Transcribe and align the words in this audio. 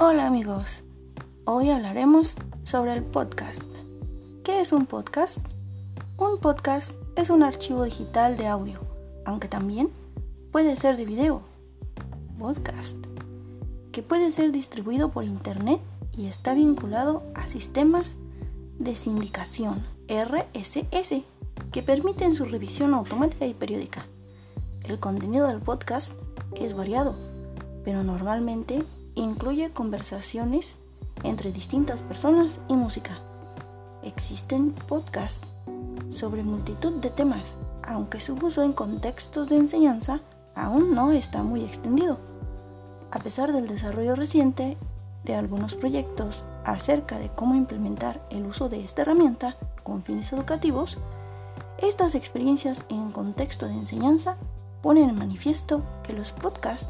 Hola 0.00 0.28
amigos, 0.28 0.84
hoy 1.44 1.70
hablaremos 1.70 2.36
sobre 2.62 2.92
el 2.92 3.02
podcast. 3.02 3.64
¿Qué 4.44 4.60
es 4.60 4.72
un 4.72 4.86
podcast? 4.86 5.44
Un 6.16 6.38
podcast 6.38 6.94
es 7.16 7.30
un 7.30 7.42
archivo 7.42 7.82
digital 7.82 8.36
de 8.36 8.46
audio, 8.46 8.78
aunque 9.24 9.48
también 9.48 9.90
puede 10.52 10.76
ser 10.76 10.96
de 10.96 11.04
video. 11.04 11.42
Podcast, 12.38 12.96
que 13.90 14.04
puede 14.04 14.30
ser 14.30 14.52
distribuido 14.52 15.10
por 15.10 15.24
internet 15.24 15.80
y 16.16 16.26
está 16.26 16.54
vinculado 16.54 17.24
a 17.34 17.48
sistemas 17.48 18.14
de 18.78 18.94
sindicación 18.94 19.84
RSS 20.06 21.24
que 21.72 21.82
permiten 21.82 22.36
su 22.36 22.44
revisión 22.44 22.94
automática 22.94 23.46
y 23.46 23.54
periódica. 23.54 24.06
El 24.84 25.00
contenido 25.00 25.48
del 25.48 25.58
podcast 25.58 26.12
es 26.54 26.76
variado, 26.76 27.16
pero 27.82 28.04
normalmente 28.04 28.84
incluye 29.22 29.70
conversaciones 29.70 30.78
entre 31.24 31.52
distintas 31.52 32.02
personas 32.02 32.60
y 32.68 32.74
música. 32.74 33.18
Existen 34.02 34.72
podcasts 34.72 35.46
sobre 36.10 36.42
multitud 36.42 37.00
de 37.00 37.10
temas, 37.10 37.58
aunque 37.82 38.20
su 38.20 38.34
uso 38.34 38.62
en 38.62 38.72
contextos 38.72 39.48
de 39.48 39.56
enseñanza 39.56 40.20
aún 40.54 40.94
no 40.94 41.12
está 41.12 41.42
muy 41.42 41.64
extendido. 41.64 42.18
A 43.10 43.18
pesar 43.18 43.52
del 43.52 43.66
desarrollo 43.66 44.14
reciente 44.14 44.76
de 45.24 45.34
algunos 45.34 45.74
proyectos 45.74 46.44
acerca 46.64 47.18
de 47.18 47.28
cómo 47.30 47.54
implementar 47.54 48.24
el 48.30 48.46
uso 48.46 48.68
de 48.68 48.84
esta 48.84 49.02
herramienta 49.02 49.56
con 49.82 50.02
fines 50.02 50.32
educativos, 50.32 50.98
estas 51.78 52.14
experiencias 52.14 52.84
en 52.88 53.10
contexto 53.12 53.66
de 53.66 53.74
enseñanza 53.74 54.36
ponen 54.82 55.08
en 55.08 55.18
manifiesto 55.18 55.82
que 56.02 56.12
los 56.12 56.32
podcasts 56.32 56.88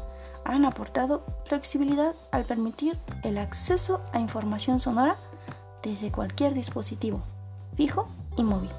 han 0.49 0.65
aportado 0.65 1.23
flexibilidad 1.45 2.15
al 2.31 2.45
permitir 2.45 2.97
el 3.23 3.37
acceso 3.37 4.01
a 4.13 4.19
información 4.19 4.79
sonora 4.79 5.17
desde 5.83 6.11
cualquier 6.11 6.53
dispositivo, 6.53 7.21
fijo 7.75 8.07
y 8.35 8.43
móvil. 8.43 8.71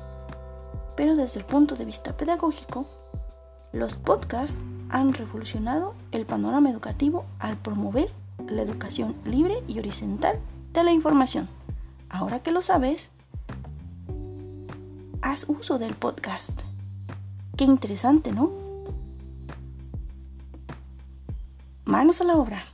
Pero 0.96 1.16
desde 1.16 1.40
el 1.40 1.46
punto 1.46 1.76
de 1.76 1.84
vista 1.84 2.16
pedagógico, 2.16 2.86
los 3.72 3.94
podcasts 3.94 4.60
han 4.88 5.12
revolucionado 5.12 5.94
el 6.10 6.26
panorama 6.26 6.70
educativo 6.70 7.24
al 7.38 7.56
promover 7.56 8.10
la 8.48 8.62
educación 8.62 9.14
libre 9.24 9.62
y 9.68 9.78
horizontal 9.78 10.40
de 10.72 10.82
la 10.82 10.92
información. 10.92 11.48
Ahora 12.08 12.40
que 12.40 12.50
lo 12.50 12.62
sabes, 12.62 13.10
haz 15.22 15.44
uso 15.48 15.78
del 15.78 15.94
podcast. 15.94 16.62
Qué 17.56 17.64
interesante, 17.64 18.32
¿no? 18.32 18.69
Manos 21.90 22.20
a 22.20 22.24
la 22.24 22.36
obra. 22.36 22.66